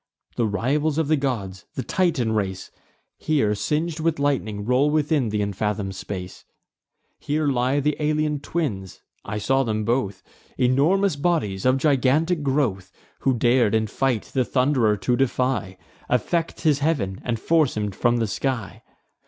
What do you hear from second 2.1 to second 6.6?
race, Here, sing'd with lightning, roll within th' unfathom'd space.